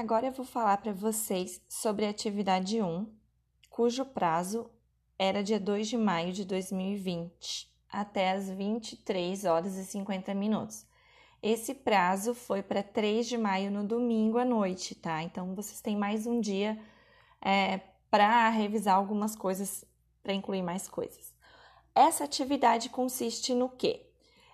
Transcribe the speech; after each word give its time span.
Agora 0.00 0.28
eu 0.28 0.32
vou 0.32 0.46
falar 0.46 0.78
para 0.78 0.94
vocês 0.94 1.60
sobre 1.68 2.06
a 2.06 2.08
atividade 2.08 2.80
1, 2.80 3.06
cujo 3.68 4.02
prazo 4.02 4.70
era 5.18 5.44
dia 5.44 5.60
2 5.60 5.88
de 5.88 5.98
maio 5.98 6.32
de 6.32 6.42
2020, 6.46 7.70
até 7.86 8.30
as 8.30 8.48
23 8.48 9.44
horas 9.44 9.76
e 9.76 9.84
50 9.84 10.32
minutos. 10.32 10.86
Esse 11.42 11.74
prazo 11.74 12.32
foi 12.34 12.62
para 12.62 12.82
3 12.82 13.28
de 13.28 13.36
maio 13.36 13.70
no 13.70 13.86
domingo 13.86 14.38
à 14.38 14.44
noite, 14.46 14.94
tá? 14.94 15.22
Então 15.22 15.54
vocês 15.54 15.82
têm 15.82 15.98
mais 15.98 16.26
um 16.26 16.40
dia 16.40 16.80
é, 17.42 17.82
para 18.10 18.48
revisar 18.48 18.94
algumas 18.96 19.36
coisas, 19.36 19.84
para 20.22 20.32
incluir 20.32 20.62
mais 20.62 20.88
coisas. 20.88 21.34
Essa 21.94 22.24
atividade 22.24 22.88
consiste 22.88 23.52
no 23.52 23.68
quê? 23.68 24.06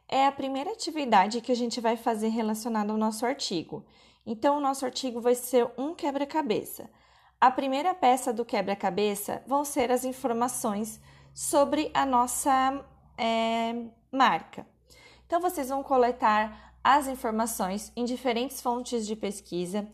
É 0.08 0.26
a 0.26 0.32
primeira 0.32 0.72
atividade 0.72 1.40
que 1.40 1.52
a 1.52 1.56
gente 1.56 1.80
vai 1.80 1.96
fazer 1.96 2.30
relacionada 2.30 2.90
ao 2.90 2.98
nosso 2.98 3.24
artigo. 3.24 3.86
Então, 4.26 4.58
o 4.58 4.60
nosso 4.60 4.84
artigo 4.84 5.20
vai 5.20 5.36
ser 5.36 5.70
um 5.78 5.94
quebra-cabeça. 5.94 6.90
A 7.40 7.50
primeira 7.50 7.94
peça 7.94 8.32
do 8.32 8.44
quebra-cabeça 8.44 9.42
vão 9.46 9.64
ser 9.64 9.92
as 9.92 10.04
informações 10.04 11.00
sobre 11.32 11.90
a 11.94 12.04
nossa 12.04 12.84
é, 13.16 13.84
marca. 14.10 14.66
Então, 15.26 15.40
vocês 15.40 15.68
vão 15.68 15.82
coletar 15.82 16.74
as 16.82 17.06
informações 17.06 17.92
em 17.94 18.04
diferentes 18.04 18.60
fontes 18.60 19.06
de 19.06 19.14
pesquisa, 19.14 19.88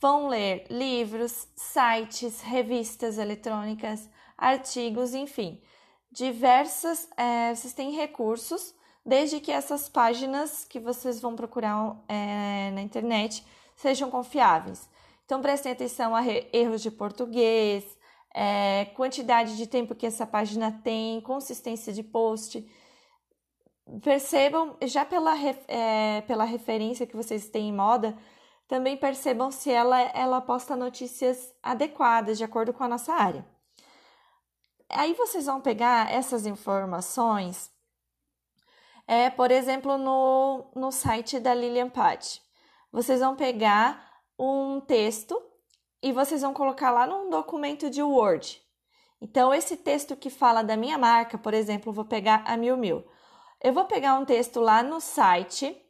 vão 0.00 0.28
ler 0.28 0.66
livros, 0.68 1.48
sites, 1.56 2.42
revistas 2.42 3.16
eletrônicas, 3.16 4.08
artigos, 4.36 5.14
enfim, 5.14 5.62
diversas. 6.10 7.08
É, 7.16 7.54
vocês 7.54 7.72
têm 7.72 7.92
recursos, 7.92 8.74
desde 9.04 9.40
que 9.40 9.52
essas 9.52 9.88
páginas 9.88 10.64
que 10.64 10.80
vocês 10.80 11.20
vão 11.20 11.36
procurar 11.36 11.96
é, 12.08 12.70
na 12.72 12.82
internet 12.82 13.44
sejam 13.76 14.10
confiáveis. 14.10 14.88
Então, 15.24 15.40
prestem 15.40 15.72
atenção 15.72 16.14
a 16.14 16.22
erros 16.52 16.82
de 16.82 16.90
português, 16.90 17.84
é, 18.34 18.86
quantidade 18.96 19.56
de 19.56 19.66
tempo 19.66 19.94
que 19.94 20.06
essa 20.06 20.26
página 20.26 20.72
tem, 20.84 21.20
consistência 21.20 21.92
de 21.92 22.02
post. 22.02 22.68
Percebam, 24.02 24.76
já 24.82 25.04
pela, 25.04 25.34
é, 25.68 26.20
pela 26.22 26.44
referência 26.44 27.06
que 27.06 27.16
vocês 27.16 27.48
têm 27.48 27.68
em 27.68 27.72
moda, 27.72 28.16
também 28.68 28.96
percebam 28.96 29.50
se 29.50 29.70
ela, 29.70 30.00
ela 30.00 30.40
posta 30.40 30.76
notícias 30.76 31.54
adequadas, 31.62 32.38
de 32.38 32.44
acordo 32.44 32.72
com 32.72 32.84
a 32.84 32.88
nossa 32.88 33.12
área. 33.12 33.46
Aí 34.88 35.14
vocês 35.14 35.46
vão 35.46 35.60
pegar 35.60 36.12
essas 36.12 36.44
informações, 36.46 37.70
é, 39.06 39.30
por 39.30 39.50
exemplo, 39.50 39.96
no, 39.96 40.70
no 40.76 40.92
site 40.92 41.40
da 41.40 41.54
Lilian 41.54 41.88
Patti 41.88 42.41
vocês 42.92 43.20
vão 43.20 43.34
pegar 43.34 44.06
um 44.38 44.80
texto 44.80 45.40
e 46.02 46.12
vocês 46.12 46.42
vão 46.42 46.52
colocar 46.52 46.90
lá 46.90 47.06
num 47.06 47.30
documento 47.30 47.88
de 47.88 48.02
Word. 48.02 48.60
Então, 49.20 49.54
esse 49.54 49.76
texto 49.76 50.16
que 50.16 50.28
fala 50.28 50.62
da 50.62 50.76
minha 50.76 50.98
marca, 50.98 51.38
por 51.38 51.54
exemplo, 51.54 51.92
vou 51.92 52.04
pegar 52.04 52.42
a 52.44 52.56
Mil 52.56 52.76
Mil. 52.76 53.04
Eu 53.62 53.72
vou 53.72 53.84
pegar 53.84 54.14
um 54.18 54.24
texto 54.24 54.60
lá 54.60 54.82
no 54.82 55.00
site, 55.00 55.80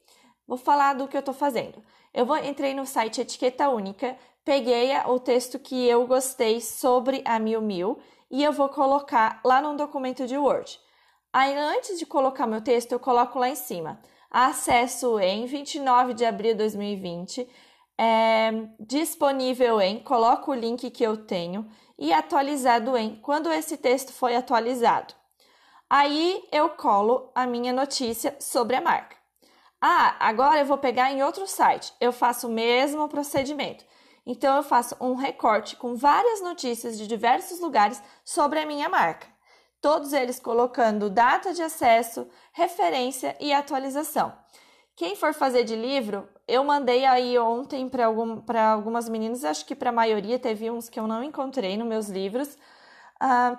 vou 0.47 0.59
falar 0.59 0.95
do 0.95 1.09
que 1.09 1.17
eu 1.17 1.21
estou 1.21 1.35
fazendo. 1.35 1.83
Eu 2.13 2.27
vou 2.27 2.37
entrei 2.37 2.75
no 2.75 2.87
site 2.87 3.23
Etiqueta 3.23 3.71
Única, 3.71 4.19
peguei 4.45 4.91
o 5.07 5.19
texto 5.19 5.59
que 5.59 5.89
eu 5.89 6.07
gostei 6.07 6.61
sobre 6.61 7.23
a 7.25 7.39
Mil 7.39 7.63
Mil 7.63 7.99
e 8.31 8.45
eu 8.45 8.53
vou 8.53 8.69
colocar 8.69 9.41
lá 9.43 9.63
num 9.63 9.77
documento 9.77 10.27
de 10.27 10.37
Word. 10.37 10.79
Aí, 11.33 11.57
antes 11.57 11.99
de 11.99 12.05
colocar 12.05 12.47
meu 12.47 12.63
texto, 12.63 12.93
eu 12.93 13.01
coloco 13.01 13.39
lá 13.39 13.49
em 13.49 13.55
cima 13.55 13.99
acesso 14.33 15.21
em 15.21 15.45
29 15.45 16.15
de 16.15 16.25
abril 16.25 16.53
de 16.53 16.59
2020, 16.59 17.47
é, 17.99 18.51
disponível 18.81 19.79
em, 19.79 19.99
coloco 19.99 20.51
o 20.51 20.55
link 20.55 20.91
que 20.91 21.05
eu 21.05 21.19
tenho 21.19 21.69
e 21.99 22.13
atualizado 22.13 22.97
em 22.97 23.17
quando 23.17 23.53
esse 23.53 23.77
texto 23.77 24.11
foi 24.11 24.35
atualizado. 24.35 25.15
Aí 25.89 26.43
eu 26.51 26.71
colo 26.71 27.31
a 27.35 27.47
minha 27.47 27.75
notícia 27.75 28.35
sobre 28.41 28.75
a 28.75 28.81
marca. 28.81 29.17
Ah, 29.79 30.17
agora 30.19 30.61
eu 30.61 30.67
vou 30.67 30.79
pegar 30.79 31.13
em 31.13 31.23
outro 31.23 31.47
site. 31.47 31.93
Eu 32.01 32.13
faço 32.13 32.49
o 32.49 32.53
mesmo 32.53 33.07
procedimento. 33.09 33.85
Então 34.25 34.57
eu 34.57 34.63
faço 34.63 34.97
um 35.01 35.15
recorte 35.15 35.77
com 35.77 35.95
várias 35.95 36.41
notícias 36.41 36.97
de 36.97 37.07
diversos 37.07 37.61
lugares 37.61 38.03
sobre 38.25 38.61
a 38.61 38.67
minha 38.67 38.89
marca 38.89 39.32
todos 39.83 40.13
eles 40.13 40.39
colocando 40.39 41.11
data 41.11 41.53
de 41.53 41.61
acesso, 41.61 42.29
referência 42.53 43.37
e 43.41 43.53
atualização. 43.53 44.33
Quem 44.95 45.17
for 45.17 45.35
fazer 45.35 45.65
de 45.65 45.75
livro, 45.75 46.29
eu 46.47 46.63
mandei 46.63 47.05
aí 47.05 47.37
ontem 47.37 47.89
para 47.89 48.07
algum, 48.07 48.41
algumas 48.57 49.09
meninas, 49.09 49.45
acho 49.45 49.67
que 49.67 49.75
para 49.75 49.91
a 49.91 49.93
maioria, 49.93 50.39
teve 50.39 50.71
uns 50.71 50.89
que 50.89 51.01
eu 51.01 51.09
não 51.09 51.25
encontrei 51.25 51.77
nos 51.77 51.89
meus 51.89 52.09
livros. 52.09 52.57
Ah, 53.21 53.59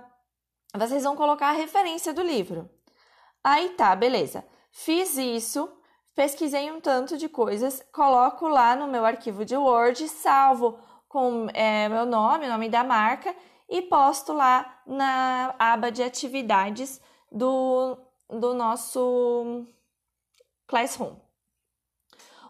vocês 0.75 1.03
vão 1.03 1.15
colocar 1.15 1.49
a 1.49 1.53
referência 1.53 2.13
do 2.13 2.21
livro. 2.21 2.69
Aí 3.43 3.69
tá, 3.69 3.93
beleza. 3.93 4.45
Fiz 4.71 5.17
isso, 5.17 5.69
pesquisei 6.15 6.71
um 6.71 6.79
tanto 6.79 7.17
de 7.17 7.27
coisas, 7.27 7.85
coloco 7.91 8.47
lá 8.47 8.75
no 8.75 8.87
meu 8.87 9.05
arquivo 9.05 9.43
de 9.43 9.57
Word, 9.57 10.07
salvo 10.07 10.79
com 11.09 11.47
é, 11.53 11.89
meu 11.89 12.05
nome, 12.05 12.47
nome 12.47 12.69
da 12.69 12.83
marca 12.83 13.35
e 13.73 13.81
posto 13.81 14.33
lá 14.33 14.81
na 14.85 15.55
aba 15.57 15.91
de 15.91 16.03
atividades 16.03 17.01
do, 17.31 17.97
do 18.29 18.53
nosso 18.53 19.65
Classroom. 20.67 21.15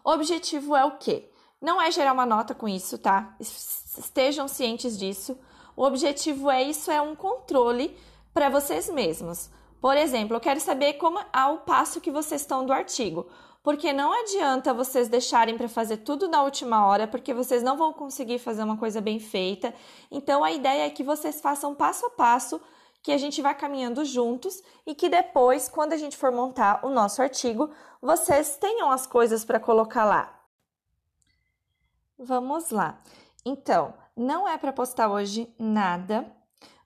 O 0.04 0.10
objetivo 0.10 0.76
é 0.76 0.84
o 0.84 0.98
quê? 0.98 1.32
Não 1.62 1.80
é 1.80 1.90
gerar 1.90 2.12
uma 2.12 2.26
nota 2.26 2.54
com 2.54 2.68
isso, 2.68 2.98
tá? 2.98 3.34
Estejam 3.40 4.46
cientes 4.46 4.98
disso. 4.98 5.38
O 5.74 5.82
objetivo 5.84 6.50
é 6.50 6.62
isso, 6.62 6.90
é 6.90 7.00
um 7.00 7.16
controle 7.16 7.98
para 8.34 8.50
vocês 8.50 8.90
mesmos. 8.90 9.48
Por 9.80 9.96
exemplo, 9.96 10.36
eu 10.36 10.40
quero 10.40 10.60
saber 10.60 10.94
como 10.94 11.18
ao 11.32 11.60
passo 11.60 12.02
que 12.02 12.10
vocês 12.10 12.42
estão 12.42 12.66
do 12.66 12.72
artigo 12.72 13.26
porque 13.64 13.94
não 13.94 14.12
adianta 14.12 14.74
vocês 14.74 15.08
deixarem 15.08 15.56
para 15.56 15.70
fazer 15.70 15.96
tudo 15.96 16.28
na 16.28 16.42
última 16.42 16.86
hora, 16.86 17.08
porque 17.08 17.32
vocês 17.32 17.62
não 17.62 17.78
vão 17.78 17.94
conseguir 17.94 18.38
fazer 18.38 18.62
uma 18.62 18.76
coisa 18.76 19.00
bem 19.00 19.18
feita. 19.18 19.74
Então 20.10 20.44
a 20.44 20.52
ideia 20.52 20.86
é 20.86 20.90
que 20.90 21.02
vocês 21.02 21.40
façam 21.40 21.74
passo 21.74 22.04
a 22.04 22.10
passo, 22.10 22.60
que 23.02 23.10
a 23.10 23.16
gente 23.16 23.40
vá 23.40 23.54
caminhando 23.54 24.04
juntos 24.04 24.62
e 24.86 24.94
que 24.94 25.08
depois, 25.08 25.66
quando 25.66 25.94
a 25.94 25.96
gente 25.96 26.14
for 26.14 26.30
montar 26.30 26.84
o 26.84 26.90
nosso 26.90 27.22
artigo, 27.22 27.70
vocês 28.02 28.58
tenham 28.58 28.90
as 28.90 29.06
coisas 29.06 29.46
para 29.46 29.58
colocar 29.58 30.04
lá. 30.04 30.38
Vamos 32.18 32.68
lá. 32.68 33.00
Então, 33.46 33.94
não 34.14 34.46
é 34.46 34.58
para 34.58 34.74
postar 34.74 35.08
hoje 35.08 35.50
nada. 35.58 36.30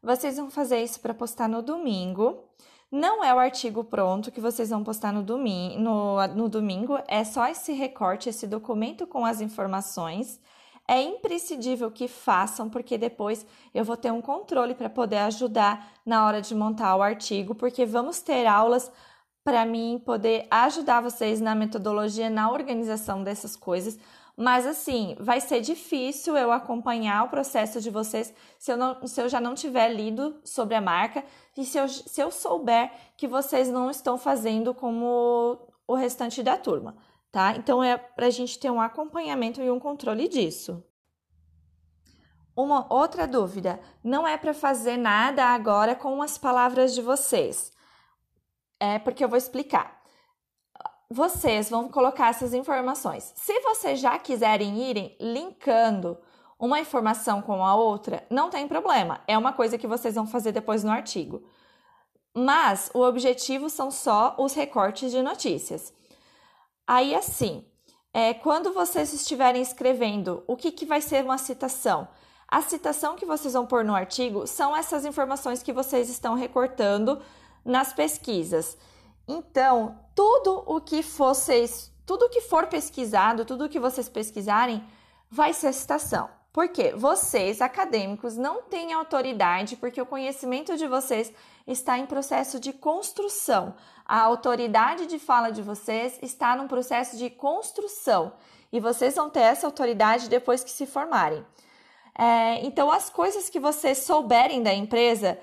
Vocês 0.00 0.36
vão 0.36 0.48
fazer 0.48 0.80
isso 0.80 1.00
para 1.00 1.12
postar 1.12 1.48
no 1.48 1.60
domingo. 1.60 2.48
Não 2.90 3.22
é 3.22 3.34
o 3.34 3.38
artigo 3.38 3.84
pronto 3.84 4.30
que 4.32 4.40
vocês 4.40 4.70
vão 4.70 4.82
postar 4.82 5.12
no 5.12 5.22
domingo, 5.22 5.78
no, 5.78 6.26
no 6.28 6.48
domingo, 6.48 6.98
é 7.06 7.22
só 7.22 7.46
esse 7.46 7.72
recorte, 7.72 8.30
esse 8.30 8.46
documento 8.46 9.06
com 9.06 9.26
as 9.26 9.42
informações. 9.42 10.40
É 10.86 11.02
imprescindível 11.02 11.90
que 11.90 12.08
façam, 12.08 12.70
porque 12.70 12.96
depois 12.96 13.44
eu 13.74 13.84
vou 13.84 13.94
ter 13.96 14.10
um 14.10 14.22
controle 14.22 14.74
para 14.74 14.88
poder 14.88 15.18
ajudar 15.18 15.92
na 16.04 16.24
hora 16.26 16.40
de 16.40 16.54
montar 16.54 16.96
o 16.96 17.02
artigo, 17.02 17.54
porque 17.54 17.84
vamos 17.84 18.20
ter 18.22 18.46
aulas 18.46 18.90
para 19.44 19.66
mim 19.66 20.00
poder 20.04 20.46
ajudar 20.50 21.02
vocês 21.02 21.40
na 21.42 21.54
metodologia, 21.54 22.30
na 22.30 22.50
organização 22.50 23.22
dessas 23.22 23.54
coisas, 23.54 23.98
mas 24.40 24.64
assim, 24.64 25.16
vai 25.18 25.40
ser 25.40 25.60
difícil 25.60 26.36
eu 26.36 26.52
acompanhar 26.52 27.24
o 27.24 27.28
processo 27.28 27.80
de 27.80 27.90
vocês 27.90 28.32
se 28.56 28.70
eu, 28.70 28.76
não, 28.76 29.04
se 29.04 29.20
eu 29.20 29.28
já 29.28 29.40
não 29.40 29.52
tiver 29.52 29.88
lido 29.88 30.40
sobre 30.44 30.76
a 30.76 30.80
marca 30.80 31.24
e 31.56 31.64
se 31.64 31.76
eu, 31.76 31.88
se 31.88 32.20
eu 32.20 32.30
souber 32.30 32.88
que 33.16 33.26
vocês 33.26 33.68
não 33.68 33.90
estão 33.90 34.16
fazendo 34.16 34.72
como 34.72 35.58
o 35.88 35.94
restante 35.96 36.40
da 36.40 36.56
turma, 36.56 36.96
tá? 37.32 37.56
Então 37.56 37.82
é 37.82 37.98
para 37.98 38.26
a 38.26 38.30
gente 38.30 38.60
ter 38.60 38.70
um 38.70 38.80
acompanhamento 38.80 39.60
e 39.60 39.68
um 39.72 39.80
controle 39.80 40.28
disso. 40.28 40.84
Uma 42.54 42.86
outra 42.94 43.26
dúvida: 43.26 43.80
não 44.04 44.26
é 44.26 44.38
para 44.38 44.54
fazer 44.54 44.96
nada 44.96 45.46
agora 45.46 45.96
com 45.96 46.22
as 46.22 46.38
palavras 46.38 46.94
de 46.94 47.02
vocês. 47.02 47.72
É 48.78 49.00
porque 49.00 49.24
eu 49.24 49.28
vou 49.28 49.36
explicar 49.36 49.97
vocês 51.10 51.70
vão 51.70 51.88
colocar 51.88 52.28
essas 52.28 52.52
informações. 52.52 53.32
Se 53.34 53.60
vocês 53.60 53.98
já 53.98 54.18
quiserem 54.18 54.78
irem 54.82 55.16
linkando 55.18 56.18
uma 56.58 56.80
informação 56.80 57.40
com 57.40 57.64
a 57.64 57.74
outra, 57.74 58.26
não 58.28 58.50
tem 58.50 58.68
problema. 58.68 59.20
É 59.26 59.38
uma 59.38 59.52
coisa 59.52 59.78
que 59.78 59.86
vocês 59.86 60.14
vão 60.14 60.26
fazer 60.26 60.52
depois 60.52 60.84
no 60.84 60.90
artigo. 60.90 61.42
Mas 62.34 62.90
o 62.92 63.00
objetivo 63.00 63.70
são 63.70 63.90
só 63.90 64.34
os 64.38 64.54
recortes 64.54 65.10
de 65.10 65.22
notícias. 65.22 65.92
Aí, 66.86 67.14
assim, 67.14 67.64
é, 68.12 68.34
quando 68.34 68.72
vocês 68.72 69.12
estiverem 69.12 69.62
escrevendo 69.62 70.42
o 70.46 70.56
que, 70.56 70.70
que 70.72 70.84
vai 70.84 71.00
ser 71.00 71.24
uma 71.24 71.38
citação, 71.38 72.08
a 72.46 72.62
citação 72.62 73.14
que 73.14 73.26
vocês 73.26 73.54
vão 73.54 73.66
pôr 73.66 73.84
no 73.84 73.94
artigo 73.94 74.46
são 74.46 74.76
essas 74.76 75.04
informações 75.04 75.62
que 75.62 75.72
vocês 75.72 76.08
estão 76.08 76.34
recortando 76.34 77.20
nas 77.64 77.92
pesquisas. 77.92 78.76
Então, 79.28 80.00
tudo 80.14 80.64
o 80.66 80.80
que 80.80 81.02
vocês, 81.02 81.92
tudo 82.06 82.30
que 82.30 82.40
for 82.40 82.66
pesquisado, 82.66 83.44
tudo 83.44 83.68
que 83.68 83.78
vocês 83.78 84.08
pesquisarem, 84.08 84.82
vai 85.30 85.52
ser 85.52 85.66
a 85.66 85.72
citação. 85.72 86.30
Porque 86.50 86.92
vocês, 86.92 87.60
acadêmicos, 87.60 88.36
não 88.36 88.62
têm 88.62 88.92
autoridade, 88.92 89.76
porque 89.76 90.00
o 90.00 90.06
conhecimento 90.06 90.76
de 90.78 90.88
vocês 90.88 91.30
está 91.66 91.98
em 91.98 92.06
processo 92.06 92.58
de 92.58 92.72
construção. 92.72 93.74
A 94.04 94.22
autoridade 94.22 95.06
de 95.06 95.18
fala 95.18 95.50
de 95.50 95.60
vocês 95.60 96.18
está 96.22 96.56
num 96.56 96.66
processo 96.66 97.16
de 97.18 97.28
construção. 97.28 98.32
E 98.72 98.80
vocês 98.80 99.14
vão 99.14 99.28
ter 99.28 99.40
essa 99.40 99.66
autoridade 99.66 100.28
depois 100.28 100.64
que 100.64 100.70
se 100.70 100.86
formarem. 100.86 101.44
É, 102.18 102.64
então, 102.66 102.90
as 102.90 103.08
coisas 103.10 103.48
que 103.48 103.60
vocês 103.60 103.98
souberem 103.98 104.62
da 104.62 104.72
empresa, 104.74 105.38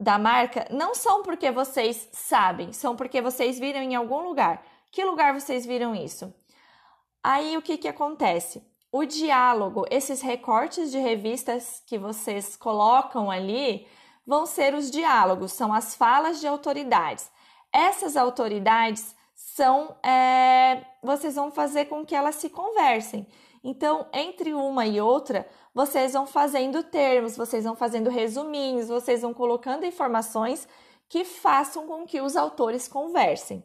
da 0.00 0.18
marca, 0.18 0.66
não 0.70 0.94
são 0.94 1.22
porque 1.22 1.50
vocês 1.50 2.08
sabem, 2.10 2.72
são 2.72 2.96
porque 2.96 3.20
vocês 3.20 3.58
viram 3.58 3.82
em 3.82 3.94
algum 3.94 4.22
lugar. 4.22 4.64
Que 4.90 5.04
lugar 5.04 5.38
vocês 5.38 5.66
viram 5.66 5.94
isso? 5.94 6.32
Aí, 7.22 7.54
o 7.58 7.62
que, 7.62 7.76
que 7.76 7.86
acontece? 7.86 8.66
O 8.90 9.04
diálogo, 9.04 9.84
esses 9.90 10.22
recortes 10.22 10.90
de 10.90 10.98
revistas 10.98 11.82
que 11.86 11.98
vocês 11.98 12.56
colocam 12.56 13.30
ali, 13.30 13.86
vão 14.26 14.46
ser 14.46 14.74
os 14.74 14.90
diálogos, 14.90 15.52
são 15.52 15.72
as 15.72 15.94
falas 15.94 16.40
de 16.40 16.46
autoridades. 16.46 17.30
Essas 17.70 18.16
autoridades 18.16 19.14
são, 19.60 19.94
é, 20.02 20.82
vocês 21.02 21.34
vão 21.34 21.50
fazer 21.50 21.84
com 21.84 22.02
que 22.02 22.14
elas 22.14 22.36
se 22.36 22.48
conversem. 22.48 23.26
Então, 23.62 24.06
entre 24.10 24.54
uma 24.54 24.86
e 24.86 25.02
outra, 25.02 25.46
vocês 25.74 26.14
vão 26.14 26.26
fazendo 26.26 26.82
termos, 26.82 27.36
vocês 27.36 27.64
vão 27.64 27.76
fazendo 27.76 28.08
resuminhos, 28.08 28.88
vocês 28.88 29.20
vão 29.20 29.34
colocando 29.34 29.84
informações 29.84 30.66
que 31.10 31.26
façam 31.26 31.86
com 31.86 32.06
que 32.06 32.22
os 32.22 32.36
autores 32.36 32.88
conversem. 32.88 33.62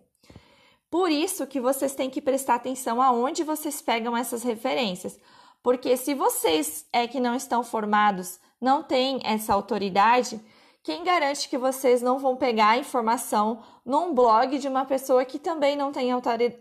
Por 0.92 1.10
isso 1.10 1.48
que 1.48 1.62
vocês 1.62 1.96
têm 1.96 2.10
que 2.10 2.22
prestar 2.22 2.56
atenção 2.56 3.02
aonde 3.02 3.46
vocês 3.46 3.82
pegam 3.82 4.18
essas 4.18 4.44
referências, 4.44 5.18
porque 5.64 5.96
se 5.96 6.14
vocês 6.14 6.86
é 6.92 7.08
que 7.08 7.22
não 7.22 7.36
estão 7.36 7.64
formados, 7.64 8.38
não 8.60 8.84
têm 8.84 9.22
essa 9.24 9.54
autoridade, 9.54 10.42
quem 10.86 11.04
garante 11.04 11.50
que 11.50 11.58
vocês 11.58 12.00
não 12.00 12.20
vão 12.20 12.36
pegar 12.36 12.70
a 12.70 12.78
informação 12.78 13.64
num 13.84 14.14
blog 14.14 14.60
de 14.60 14.68
uma 14.68 14.86
pessoa 14.86 15.26
que 15.26 15.40
também 15.40 15.76
não 15.76 15.92
tem 15.92 16.12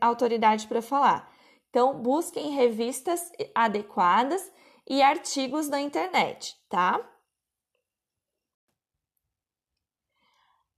autoridade 0.00 0.66
para 0.66 0.80
falar? 0.80 1.30
Então, 1.68 2.00
busquem 2.00 2.52
revistas 2.52 3.30
adequadas 3.54 4.50
e 4.88 5.02
artigos 5.02 5.68
na 5.68 5.78
internet, 5.78 6.56
tá? 6.70 7.06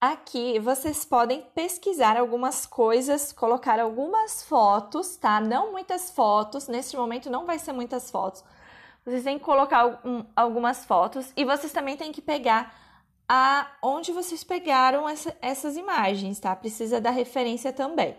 Aqui 0.00 0.58
vocês 0.58 1.04
podem 1.04 1.42
pesquisar 1.54 2.16
algumas 2.16 2.66
coisas, 2.66 3.30
colocar 3.30 3.78
algumas 3.78 4.42
fotos, 4.42 5.16
tá? 5.16 5.40
Não 5.40 5.70
muitas 5.70 6.10
fotos, 6.10 6.66
neste 6.66 6.96
momento 6.96 7.30
não 7.30 7.46
vai 7.46 7.60
ser 7.60 7.70
muitas 7.70 8.10
fotos. 8.10 8.42
Vocês 9.04 9.22
têm 9.22 9.38
que 9.38 9.44
colocar 9.44 10.02
algumas 10.34 10.84
fotos 10.84 11.32
e 11.36 11.44
vocês 11.44 11.72
também 11.72 11.96
têm 11.96 12.10
que 12.10 12.20
pegar 12.20 12.84
a 13.28 13.66
onde 13.82 14.12
vocês 14.12 14.44
pegaram 14.44 15.08
essa, 15.08 15.36
essas 15.42 15.76
imagens, 15.76 16.38
tá? 16.38 16.54
Precisa 16.54 17.00
da 17.00 17.10
referência 17.10 17.72
também. 17.72 18.16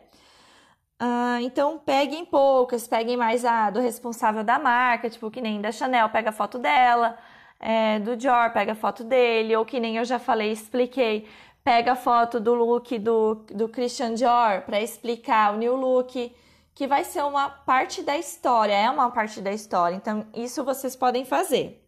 Ah, 1.00 1.40
então, 1.42 1.78
peguem 1.78 2.26
poucas, 2.26 2.88
peguem 2.88 3.16
mais 3.16 3.46
a 3.46 3.70
do 3.70 3.80
responsável 3.80 4.44
da 4.44 4.58
marca, 4.58 5.10
tipo 5.10 5.30
que 5.30 5.40
nem 5.42 5.62
da 5.62 5.72
Chanel, 5.72 6.10
pega 6.10 6.30
a 6.30 6.34
foto 6.34 6.58
dela, 6.58 7.18
é, 7.60 8.00
do 8.00 8.18
Dior, 8.18 8.52
pega 8.52 8.72
a 8.72 8.76
foto 8.76 9.04
dele, 9.04 9.56
ou 9.56 9.66
que 9.66 9.80
nem 9.80 9.98
eu 9.98 10.06
já 10.06 10.18
falei, 10.20 10.52
expliquei, 10.52 11.28
pega 11.64 11.92
a 11.94 11.96
foto 11.96 12.40
do 12.40 12.54
look 12.56 12.98
do, 13.00 13.36
do 13.54 13.70
Christian 13.70 14.16
Dior 14.16 14.62
para 14.66 14.82
explicar 14.82 15.54
o 15.54 15.58
new 15.58 15.76
look, 15.76 16.36
que 16.74 16.88
vai 16.88 17.04
ser 17.04 17.24
uma 17.24 17.50
parte 17.50 18.02
da 18.04 18.18
história, 18.18 18.74
é 18.74 18.90
uma 18.90 19.12
parte 19.12 19.42
da 19.42 19.52
história, 19.52 19.96
então 19.96 20.26
isso 20.34 20.64
vocês 20.64 20.96
podem 20.96 21.26
fazer. 21.26 21.84